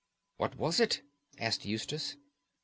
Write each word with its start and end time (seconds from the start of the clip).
"What 0.37 0.55
was 0.57 0.79
it?" 0.79 1.03
asked 1.37 1.63
Eustace. 1.63 2.15